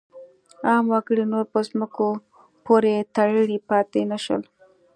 [0.67, 2.07] عام وګړي نور په ځمکو
[2.65, 4.41] پورې تړلي پاتې نه شول.